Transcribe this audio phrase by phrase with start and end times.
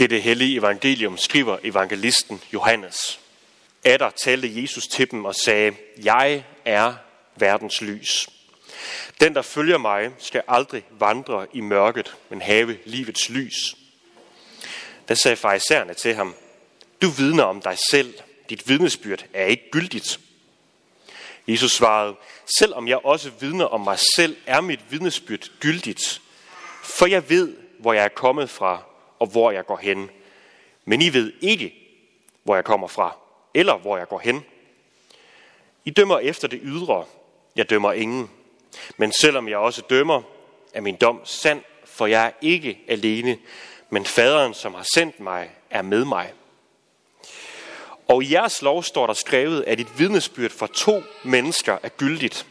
[0.00, 3.20] Det det hellige evangelium skriver evangelisten Johannes.
[3.84, 6.94] Adder talte Jesus til dem og sagde, Jeg er
[7.36, 8.28] verdens lys.
[9.20, 13.76] Den, der følger mig, skal aldrig vandre i mørket, men have livets lys.
[15.08, 16.34] Da sagde farisæerne til ham,
[17.02, 18.14] Du vidner om dig selv.
[18.50, 20.20] Dit vidnesbyrd er ikke gyldigt.
[21.48, 22.14] Jesus svarede,
[22.58, 26.22] Selvom jeg også vidner om mig selv, er mit vidnesbyrd gyldigt.
[26.82, 28.89] For jeg ved, hvor jeg er kommet fra,
[29.20, 30.10] og hvor jeg går hen.
[30.84, 31.74] Men I ved ikke,
[32.42, 33.16] hvor jeg kommer fra,
[33.54, 34.44] eller hvor jeg går hen.
[35.84, 37.04] I dømmer efter det ydre.
[37.56, 38.30] Jeg dømmer ingen.
[38.96, 40.22] Men selvom jeg også dømmer,
[40.74, 43.38] er min dom sand, for jeg er ikke alene,
[43.90, 46.32] men faderen, som har sendt mig, er med mig.
[48.08, 52.46] Og i jeres lov står der skrevet, at et vidnesbyrd for to mennesker er gyldigt.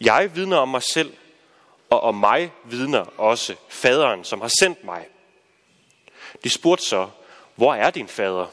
[0.00, 1.12] Jeg vidner om mig selv,
[1.90, 5.06] og om mig vidner også faderen, som har sendt mig.
[6.44, 7.08] De spurgte så,
[7.54, 8.46] hvor er din fader?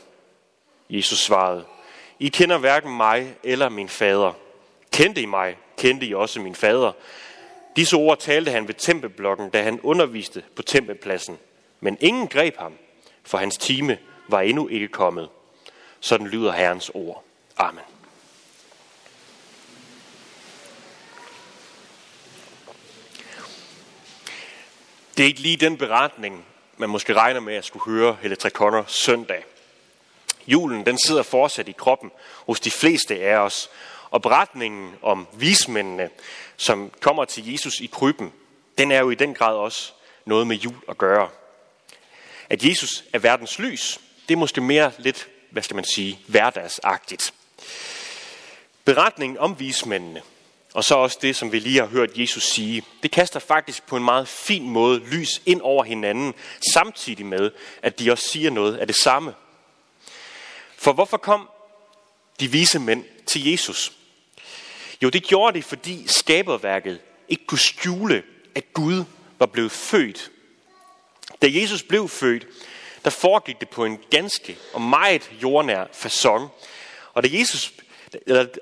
[0.89, 1.65] Jesus svarede,
[2.19, 4.33] I kender hverken mig eller min fader.
[4.91, 6.91] Kendte I mig, kendte I også min fader.
[7.75, 11.39] Disse ord talte han ved tempelblokken, da han underviste på tempelpladsen.
[11.79, 12.73] Men ingen greb ham,
[13.23, 15.29] for hans time var endnu ikke kommet.
[15.99, 17.23] Sådan lyder Herrens ord.
[17.57, 17.83] Amen.
[25.17, 26.45] Det er ikke lige den beretning,
[26.77, 29.45] man måske regner med at skulle høre Helle Trekonner søndag.
[30.47, 32.11] Julen den sidder fortsat i kroppen
[32.45, 33.69] hos de fleste af os,
[34.09, 36.09] og beretningen om vismændene,
[36.57, 38.33] som kommer til Jesus i krybben,
[38.77, 39.91] den er jo i den grad også
[40.25, 41.29] noget med jul at gøre.
[42.49, 47.33] At Jesus er verdens lys, det er måske mere lidt, hvad skal man sige, hverdagsagtigt.
[48.85, 50.21] Beretningen om vismændene,
[50.73, 53.97] og så også det, som vi lige har hørt Jesus sige, det kaster faktisk på
[53.97, 56.33] en meget fin måde lys ind over hinanden,
[56.73, 59.33] samtidig med, at de også siger noget af det samme.
[60.77, 61.49] For hvorfor kom
[62.39, 63.91] de vise mænd til Jesus?
[65.03, 66.99] Jo, det gjorde det, fordi skaberværket
[67.29, 68.23] ikke kunne skjule,
[68.55, 69.03] at Gud
[69.39, 70.31] var blevet født.
[71.41, 72.47] Da Jesus blev født,
[73.03, 76.47] der foregik det på en ganske og meget jordnær façon.
[77.13, 77.73] Og da Jesus,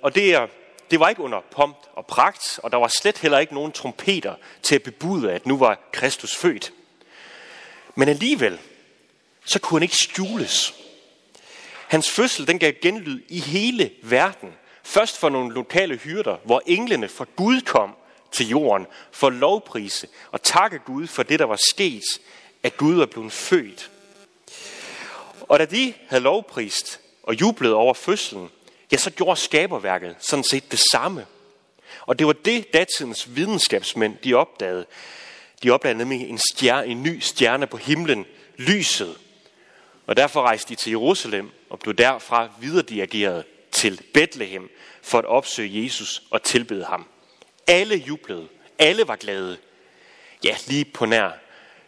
[0.01, 0.47] og det, er,
[0.91, 4.35] det var ikke under pomp og pragt, og der var slet heller ikke nogen trompeter
[4.63, 6.73] til at bebude, at nu var Kristus født.
[7.95, 8.59] Men alligevel,
[9.45, 10.73] så kunne han ikke skjules.
[11.87, 14.53] Hans fødsel, den gav genlyd i hele verden.
[14.83, 17.95] Først for nogle lokale hyrder, hvor englene fra Gud kom
[18.31, 22.03] til jorden for at lovprise og takke Gud for det, der var sket,
[22.63, 23.91] at Gud var blevet født.
[25.41, 28.49] Og da de havde lovprist og jublet over fødslen,
[28.91, 31.25] ja, så gjorde skaberværket sådan set det samme.
[32.01, 34.85] Og det var det, datidens videnskabsmænd de opdagede.
[35.63, 38.25] De opdagede nemlig en, stjerne, en ny stjerne på himlen,
[38.57, 39.17] lyset.
[40.07, 44.69] Og derfor rejste de til Jerusalem og blev derfra videredirigeret til Bethlehem
[45.01, 47.07] for at opsøge Jesus og tilbede ham.
[47.67, 48.47] Alle jublede.
[48.79, 49.57] Alle var glade.
[50.43, 51.29] Ja, lige på nær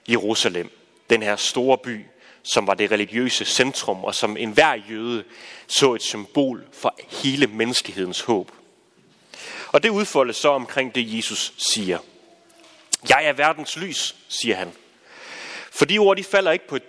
[0.09, 0.69] Jerusalem.
[1.09, 2.05] Den her store by,
[2.43, 5.23] som var det religiøse centrum, og som enhver jøde
[5.67, 8.51] så et symbol for hele menneskehedens håb.
[9.67, 11.97] Og det udfoldes så omkring det, Jesus siger.
[13.09, 14.71] Jeg er verdens lys, siger han.
[15.71, 16.83] For de ord, de falder ikke på et,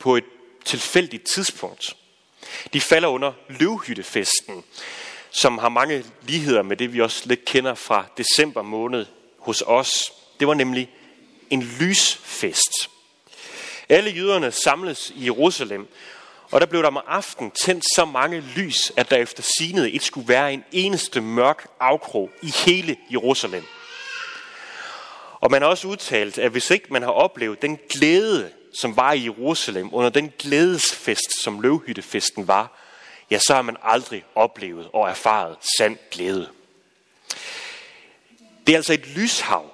[0.00, 0.24] på et
[0.64, 1.96] tilfældigt tidspunkt.
[2.72, 4.64] De falder under løvhyttefesten,
[5.30, 9.06] som har mange ligheder med det, vi også lidt kender fra december måned
[9.38, 10.12] hos os.
[10.40, 10.90] Det var nemlig
[11.50, 12.90] en lysfest.
[13.88, 15.88] Alle jøderne samles i Jerusalem,
[16.50, 20.04] og der blev der om aften tændt så mange lys, at der efter signet ikke
[20.04, 23.64] skulle være en eneste mørk afkrog i hele Jerusalem.
[25.40, 28.50] Og man har også udtalt, at hvis ikke man har oplevet den glæde,
[28.80, 32.78] som var i Jerusalem, under den glædesfest, som løvhyttefesten var,
[33.30, 36.48] ja, så har man aldrig oplevet og erfaret sand glæde.
[38.66, 39.70] Det er altså et lyshav,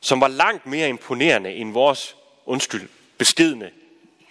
[0.00, 2.16] som var langt mere imponerende end vores,
[2.46, 2.88] undskyld,
[3.18, 3.70] beskedne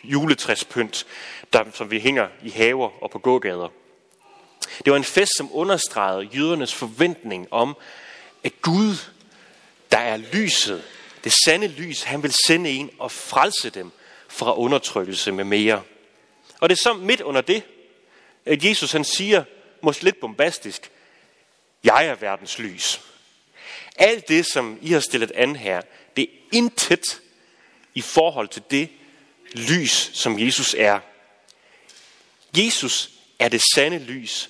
[0.04, 1.06] juletræspynt,
[1.54, 3.70] der, som vi hænger i haver og på gågader.
[4.86, 7.78] Det var en fest, som understregede jødernes forventning om,
[8.44, 8.96] at Gud,
[9.92, 10.84] der er lyset,
[11.24, 13.92] det sande lys, han vil sende en og frelse dem
[14.28, 15.82] fra undertrykkelse med mere.
[16.60, 17.64] Og det er så midt under det,
[18.46, 19.44] at Jesus han siger,
[19.82, 20.92] måske lidt bombastisk,
[21.84, 23.02] jeg er verdens lys.
[23.96, 25.82] Alt det, som I har stillet an her,
[26.16, 27.22] det er intet
[27.94, 28.90] i forhold til det
[29.54, 31.00] lys, som Jesus er.
[32.58, 33.10] Jesus
[33.40, 34.50] er det sande lys,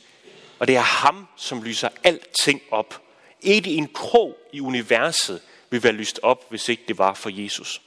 [0.60, 3.02] og det er ham, som lyser alting op.
[3.42, 7.82] Ikke en krog i universet vil være lyst op, hvis ikke det var for Jesus.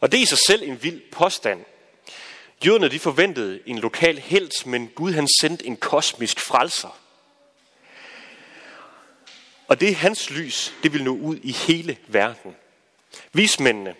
[0.00, 1.64] Og det er i sig selv en vild påstand.
[2.66, 7.00] Jøderne de forventede en lokal helt, men Gud han sendte en kosmisk frelser.
[9.68, 12.56] Og det er hans lys, det vil nå ud i hele verden.
[13.32, 13.94] Vismændene,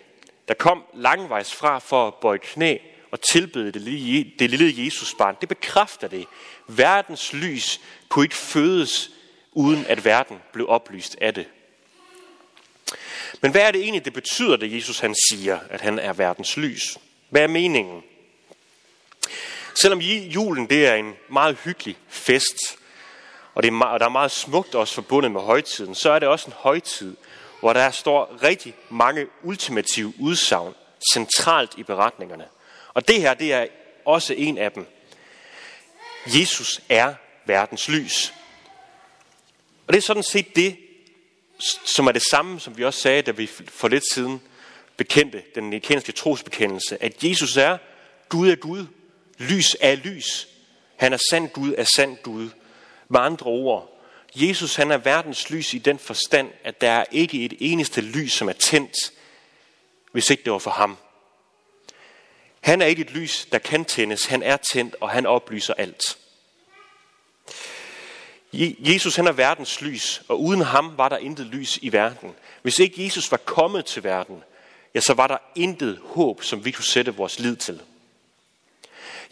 [0.49, 2.77] der kom langvejs fra for at bøje knæ
[3.11, 6.27] og tilbede det lille, det lille Jesusbarn, det bekræfter det.
[6.67, 9.11] Verdens lys kunne ikke fødes,
[9.53, 11.47] uden at verden blev oplyst af det.
[13.41, 16.57] Men hvad er det egentlig, det betyder, det Jesus han siger, at han er verdens
[16.57, 16.99] lys?
[17.29, 18.03] Hvad er meningen?
[19.75, 22.79] Selvom julen det er en meget hyggelig fest,
[23.55, 26.19] og, det er meget, og der er meget smukt også forbundet med højtiden, så er
[26.19, 27.17] det også en højtid,
[27.61, 30.75] hvor der står rigtig mange ultimative udsagn
[31.13, 32.45] centralt i beretningerne.
[32.95, 33.67] Og det her, det er
[34.05, 34.87] også en af dem.
[36.27, 37.15] Jesus er
[37.47, 38.33] verdens lys.
[39.87, 40.77] Og det er sådan set det,
[41.85, 44.43] som er det samme, som vi også sagde, da vi for lidt siden
[44.97, 47.79] bekendte den nikenske trosbekendelse, at Jesus er
[48.29, 48.87] Gud er Gud,
[49.39, 50.49] lys er lys.
[50.97, 52.49] Han er sand Gud er sand Gud.
[53.09, 54.00] Med andre ord,
[54.35, 58.33] Jesus han er verdens lys i den forstand, at der er ikke et eneste lys,
[58.33, 59.13] som er tændt,
[60.13, 60.97] hvis ikke det var for ham.
[62.61, 64.27] Han er ikke et lys, der kan tændes.
[64.27, 66.19] Han er tændt, og han oplyser alt.
[68.53, 72.35] Jesus han er verdens lys, og uden ham var der intet lys i verden.
[72.63, 74.43] Hvis ikke Jesus var kommet til verden,
[74.95, 77.81] ja, så var der intet håb, som vi kunne sætte vores lid til.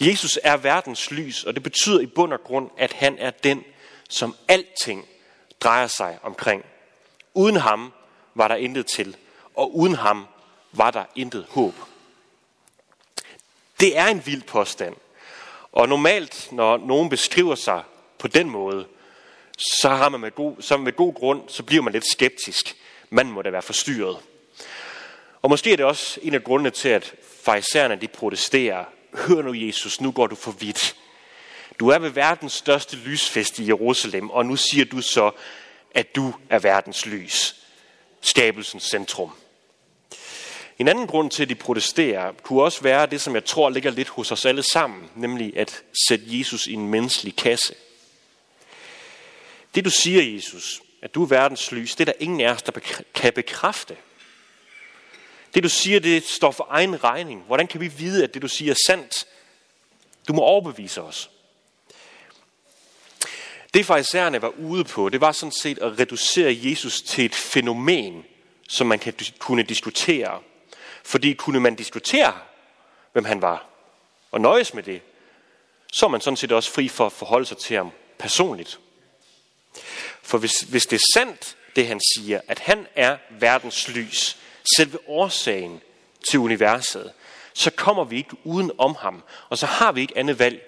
[0.01, 3.65] Jesus er verdens lys, og det betyder i bund og grund, at han er den,
[4.09, 5.09] som alting
[5.61, 6.65] drejer sig omkring.
[7.35, 7.93] Uden ham
[8.35, 9.17] var der intet til,
[9.55, 10.27] og uden ham
[10.73, 11.75] var der intet håb.
[13.81, 14.97] Det er en vild påstand.
[15.73, 17.83] Og normalt, når nogen beskriver sig
[18.19, 18.87] på den måde,
[19.59, 22.77] så har man med god, så med god grund, så bliver man lidt skeptisk.
[23.11, 24.19] Man må da være forstyrret.
[25.43, 27.15] Og måske er det også en af grundene til, at
[27.45, 28.85] farisæerne de protesterer.
[29.15, 30.97] Hør nu Jesus, nu går du for vidt.
[31.81, 35.31] Du er ved verdens største lysfest i Jerusalem, og nu siger du så,
[35.91, 37.55] at du er verdens lys.
[38.21, 39.31] Skabelsens centrum.
[40.79, 43.91] En anden grund til, at de protesterer, kunne også være det, som jeg tror ligger
[43.91, 47.75] lidt hos os alle sammen, nemlig at sætte Jesus i en menneskelig kasse.
[49.75, 52.63] Det du siger, Jesus, at du er verdens lys, det er der ingen af os,
[52.63, 52.73] der
[53.15, 53.97] kan bekræfte.
[55.55, 57.43] Det du siger, det står for egen regning.
[57.47, 59.27] Hvordan kan vi vide, at det du siger er sandt?
[60.29, 61.31] Du må overbevise os.
[63.75, 68.25] Det farisæerne var ude på, det var sådan set at reducere Jesus til et fænomen,
[68.69, 70.41] som man kan, kunne diskutere.
[71.05, 72.35] Fordi kunne man diskutere,
[73.13, 73.67] hvem han var,
[74.31, 75.03] og nøjes med det,
[75.93, 78.79] så er man sådan set også fri for at forholde sig til ham personligt.
[80.23, 84.39] For hvis, hvis det er sandt, det han siger, at han er verdens lys,
[84.77, 85.81] selve årsagen
[86.31, 87.13] til universet,
[87.55, 90.63] så kommer vi ikke uden om ham, og så har vi ikke andet valg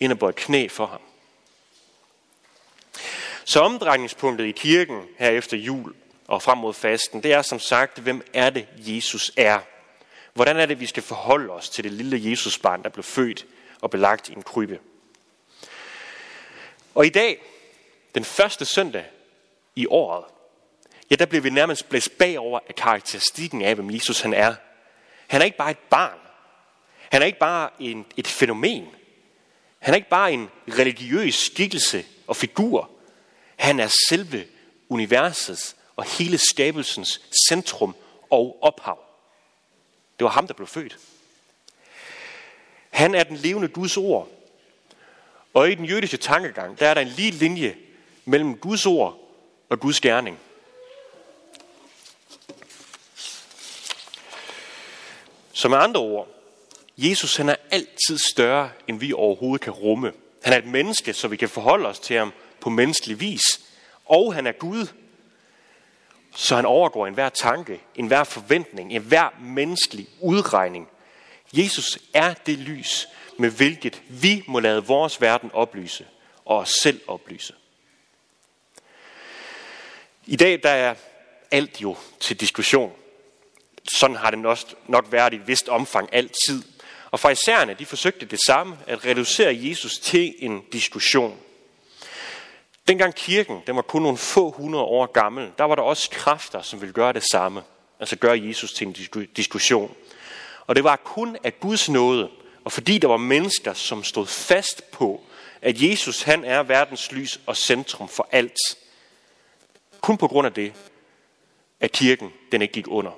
[0.00, 1.00] end at bøje knæ for ham.
[3.48, 5.94] Så omdrejningspunktet i kirken her efter jul
[6.26, 9.60] og frem mod fasten, det er som sagt, hvem er det, Jesus er?
[10.34, 13.46] Hvordan er det, vi skal forholde os til det lille Jesusbarn, der blev født
[13.80, 14.78] og belagt i en krybbe?
[16.94, 17.42] Og i dag,
[18.14, 19.04] den første søndag
[19.76, 20.24] i året,
[21.10, 24.54] ja, der bliver vi nærmest blæst bagover af karakteristikken af, hvem Jesus han er.
[25.26, 26.18] Han er ikke bare et barn.
[27.12, 28.88] Han er ikke bare en, et fænomen.
[29.78, 32.97] Han er ikke bare en religiøs skikkelse og figur.
[33.58, 34.46] Han er selve
[34.88, 37.94] universets og hele skabelsens centrum
[38.30, 38.98] og ophav.
[40.18, 40.98] Det var ham, der blev født.
[42.90, 44.28] Han er den levende Guds ord.
[45.54, 47.76] Og i den jødiske tankegang, der er der en lige linje
[48.24, 49.18] mellem Guds ord
[49.68, 50.38] og Guds gerning.
[55.52, 56.28] Så med andre ord,
[56.96, 60.12] Jesus han er altid større, end vi overhovedet kan rumme.
[60.42, 63.60] Han er et menneske, så vi kan forholde os til ham på menneskelig vis.
[64.04, 64.86] Og han er Gud,
[66.36, 70.88] så han overgår enhver tanke, enhver forventning, enhver menneskelig udregning.
[71.52, 76.06] Jesus er det lys, med hvilket vi må lade vores verden oplyse
[76.44, 77.54] og os selv oplyse.
[80.26, 80.94] I dag der er
[81.50, 82.92] alt jo til diskussion.
[83.92, 86.62] Sådan har det nok været i et vist omfang altid.
[87.10, 91.38] Og farisæerne, de forsøgte det samme, at reducere Jesus til en diskussion.
[92.88, 96.62] Dengang kirken, den var kun nogle få hundrede år gammel, der var der også kræfter,
[96.62, 97.62] som ville gøre det samme.
[98.00, 99.94] Altså gøre Jesus til en diskussion.
[100.66, 102.30] Og det var kun af Guds nåde,
[102.64, 105.20] og fordi der var mennesker, som stod fast på,
[105.62, 108.58] at Jesus han er verdens lys og centrum for alt.
[110.00, 110.72] Kun på grund af det,
[111.80, 113.12] at kirken den ikke gik under.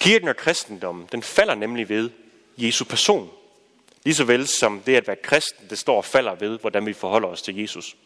[0.00, 2.10] Kirken og kristendommen, den falder nemlig ved
[2.56, 3.30] Jesu person.
[4.04, 6.92] Lige så vel som det at være kristen, det står og falder ved, hvordan vi
[6.92, 7.96] forholder os til Jesus.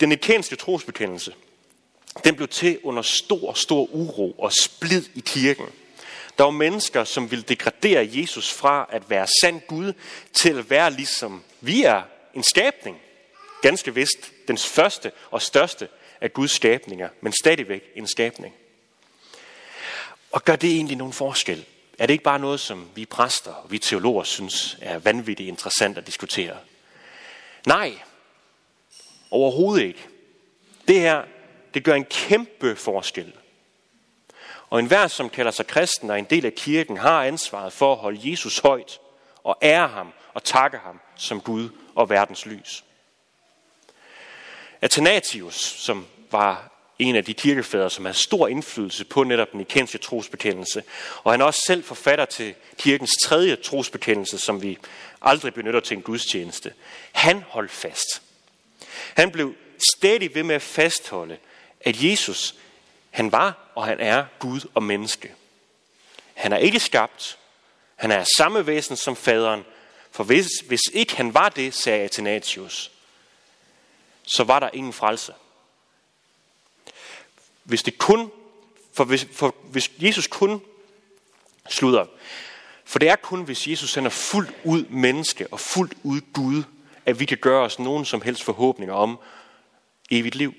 [0.00, 1.34] Den nikanske trosbekendelse,
[2.24, 5.66] den blev til under stor, stor uro og splid i kirken.
[6.38, 9.92] Der var mennesker, som ville degradere Jesus fra at være sand Gud
[10.32, 12.02] til at være ligesom vi er
[12.34, 12.96] en skabning.
[13.62, 15.88] Ganske vist den første og største
[16.20, 18.54] af Guds skabninger, men stadigvæk en skabning.
[20.32, 21.64] Og gør det egentlig nogen forskel?
[21.98, 25.98] Er det ikke bare noget, som vi præster og vi teologer synes er vanvittigt interessant
[25.98, 26.56] at diskutere?
[27.66, 27.92] Nej,
[29.30, 30.08] overhovedet ikke.
[30.88, 31.24] Det her,
[31.74, 33.32] det gør en kæmpe forskel.
[34.70, 37.98] Og enhver, som kalder sig kristen og en del af kirken, har ansvaret for at
[37.98, 39.00] holde Jesus højt
[39.44, 42.84] og ære ham og takke ham som Gud og verdens lys.
[44.80, 49.98] Athanasius, som var en af de kirkefædre, som har stor indflydelse på netop den ikenske
[49.98, 50.82] trosbekendelse.
[51.24, 54.78] Og han er også selv forfatter til kirkens tredje trosbekendelse, som vi
[55.22, 56.72] aldrig benytter til en gudstjeneste.
[57.12, 58.22] Han holdt fast.
[59.14, 59.54] Han blev
[59.96, 61.36] stadig ved med at fastholde,
[61.80, 62.54] at Jesus,
[63.10, 65.34] han var og han er Gud og menneske.
[66.34, 67.38] Han er ikke skabt.
[67.96, 69.64] Han er samme væsen som faderen.
[70.10, 72.90] For hvis, hvis ikke han var det, sagde Athanasius,
[74.22, 75.32] så var der ingen frelse.
[77.64, 78.30] Hvis det kun,
[78.92, 80.60] for hvis, for hvis Jesus kun
[81.68, 82.06] slutter,
[82.84, 86.62] for det er kun, hvis Jesus sender er fuldt ud menneske og fuldt ud Gud,
[87.06, 89.18] at vi kan gøre os nogen som helst forhåbninger om
[90.10, 90.54] evigt liv.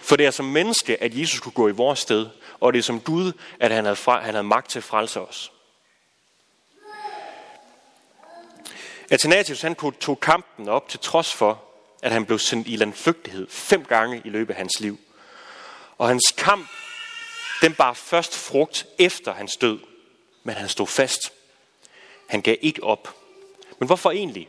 [0.00, 2.26] For det er som menneske, at Jesus kunne gå i vores sted,
[2.60, 5.20] og det er som Gud, at han havde, fra, han havde magt til at frelse
[5.20, 5.52] os.
[9.10, 11.62] Athanasius han tog kampen op til trods for,
[12.02, 14.98] at han blev sendt i landflygtighed fem gange i løbet af hans liv.
[15.98, 16.68] Og hans kamp,
[17.62, 19.78] den bar først frugt efter hans død.
[20.42, 21.32] Men han stod fast.
[22.26, 23.14] Han gav ikke op.
[23.78, 24.48] Men hvorfor egentlig?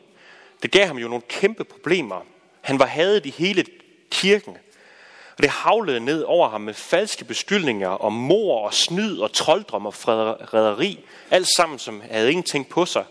[0.64, 2.26] Det gav ham jo nogle kæmpe problemer.
[2.62, 3.66] Han var hadet i hele
[4.12, 4.58] kirken.
[5.38, 9.86] Og det havlede ned over ham med falske beskyldninger om mor og snyd og trolddom
[9.86, 11.00] og frederi.
[11.32, 13.06] Alt sammen, som havde ingenting på sig.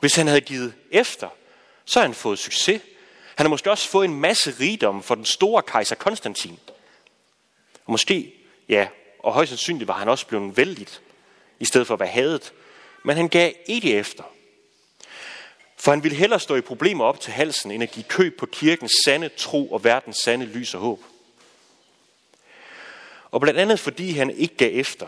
[0.00, 1.28] Hvis han havde givet efter,
[1.84, 2.82] så havde han fået succes.
[3.36, 6.58] Han har måske også fået en masse rigdom for den store kejser Konstantin.
[7.84, 8.34] Og måske,
[8.68, 11.02] ja, og højst sandsynligt var han også blevet vældigt,
[11.60, 12.52] i stedet for at være hadet.
[13.04, 14.24] Men han gav ikke efter.
[15.76, 18.46] For han ville hellere stå i problemer op til halsen, end at give køb på
[18.46, 21.00] kirkens sande tro og verdens sande lys og håb.
[23.30, 25.06] Og blandt andet fordi han ikke gav efter,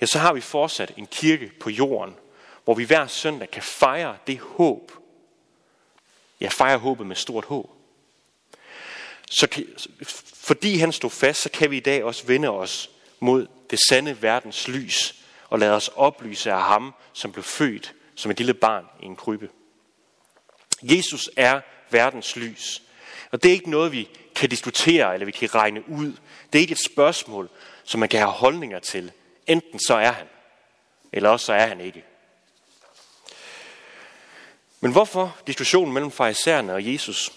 [0.00, 2.14] ja, så har vi fortsat en kirke på jorden,
[2.64, 4.92] hvor vi hver søndag kan fejre det håb.
[6.40, 7.81] Ja, fejre håbet med stort håb
[9.32, 9.66] så kan,
[10.34, 14.22] fordi han stod fast, så kan vi i dag også vende os mod det sande
[14.22, 15.14] verdens lys
[15.48, 19.16] og lade os oplyse af ham, som blev født som et lille barn i en
[19.16, 19.48] krybbe.
[20.82, 21.60] Jesus er
[21.90, 22.82] verdens lys.
[23.30, 26.12] Og det er ikke noget, vi kan diskutere eller vi kan regne ud.
[26.52, 27.50] Det er ikke et spørgsmål,
[27.84, 29.12] som man kan have holdninger til.
[29.46, 30.26] Enten så er han,
[31.12, 32.04] eller også så er han ikke.
[34.80, 37.32] Men hvorfor diskussionen mellem farisæerne og Jesus?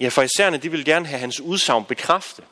[0.00, 2.44] Ja, farisæerne de ville gerne have hans udsagn bekræftet.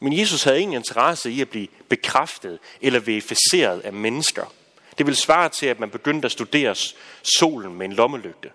[0.00, 4.52] Men Jesus havde ingen interesse i at blive bekræftet eller verificeret af mennesker.
[4.98, 6.74] Det ville svare til, at man begyndte at studere
[7.38, 8.50] solen med en lommelygte.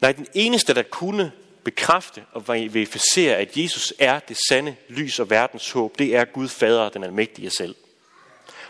[0.00, 1.32] Nej, den eneste, der kunne
[1.64, 6.48] bekræfte og verificere, at Jesus er det sande lys og verdens håb, det er Gud
[6.48, 7.74] Fader, den almægtige selv.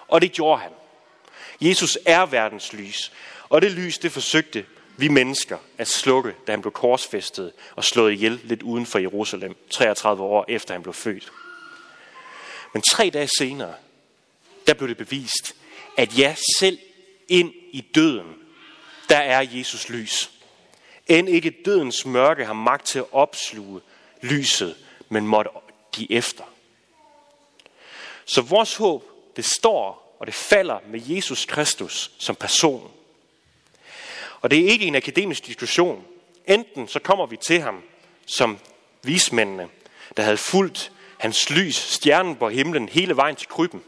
[0.08, 0.70] Og det gjorde han.
[1.60, 3.12] Jesus er verdens lys,
[3.48, 4.64] og det lys, det forsøgte
[4.96, 9.56] vi mennesker at slukke, da han blev korsfæstet og slået ihjel lidt uden for Jerusalem,
[9.70, 11.32] 33 år efter han blev født.
[12.72, 13.74] Men tre dage senere,
[14.66, 15.56] der blev det bevist,
[15.96, 16.78] at ja, selv
[17.28, 18.34] ind i døden,
[19.08, 20.30] der er Jesus lys.
[21.06, 23.80] End ikke dødens mørke har magt til at opsluge
[24.22, 24.76] lyset,
[25.08, 25.50] men måtte
[25.92, 26.44] give efter.
[28.24, 29.04] Så vores håb,
[29.36, 32.90] det står og det falder med Jesus Kristus som person.
[34.44, 36.04] Og det er ikke en akademisk diskussion.
[36.46, 37.82] Enten så kommer vi til ham
[38.26, 38.58] som
[39.02, 39.68] vismændene,
[40.16, 43.82] der havde fulgt hans lys, stjernen på himlen, hele vejen til krybben.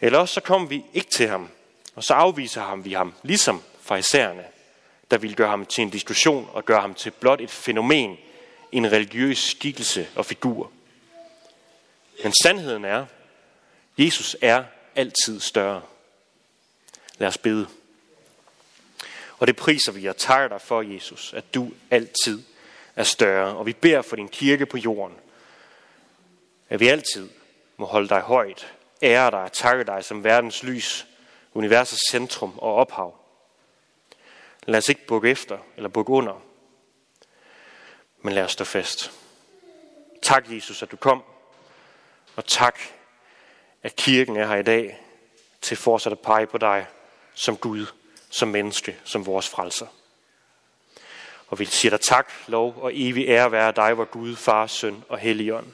[0.00, 1.48] Eller også så kommer vi ikke til ham,
[1.94, 4.44] og så afviser ham vi ham, ligesom farisæerne,
[5.10, 8.18] der ville gøre ham til en diskussion og gøre ham til blot et fænomen,
[8.72, 10.70] en religiøs skikkelse og figur.
[12.22, 13.06] Men sandheden er,
[13.98, 14.64] Jesus er
[14.96, 15.82] altid større.
[17.18, 17.79] Lad os bede.
[19.40, 22.42] Og det priser vi og takker dig for, Jesus, at du altid
[22.96, 23.56] er større.
[23.56, 25.16] Og vi beder for din kirke på jorden,
[26.68, 27.30] at vi altid
[27.76, 31.06] må holde dig højt, ære dig og takke dig som verdens lys,
[31.54, 33.16] universets centrum og ophav.
[34.66, 36.42] Lad os ikke bukke efter eller bukke under,
[38.22, 39.12] men lad os stå fast.
[40.22, 41.22] Tak, Jesus, at du kom,
[42.36, 42.80] og tak,
[43.82, 45.00] at kirken er her i dag
[45.60, 46.86] til fortsat at pege på dig
[47.34, 47.86] som Gud,
[48.30, 49.86] som menneske, som vores frelser.
[51.48, 55.04] Og vi siger dig tak, lov og evig ære være dig, vor Gud, Far, Søn
[55.08, 55.66] og Helligånd.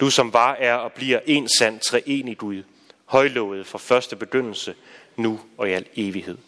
[0.00, 2.62] Du som var, er og bliver en sand treenig Gud,
[3.04, 4.74] højlovet fra første begyndelse,
[5.16, 6.38] nu og i al evighed.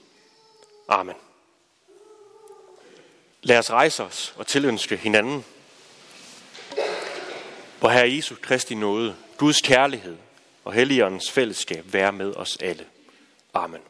[0.88, 1.14] Amen.
[3.42, 5.44] Lad os rejse os og tilønske hinanden.
[7.80, 10.16] Hvor Herre Jesus Kristi nåde, Guds kærlighed
[10.64, 12.86] og Helligåndens fællesskab være med os alle.
[13.54, 13.80] Amen.